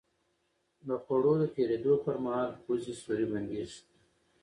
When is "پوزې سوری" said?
2.63-3.25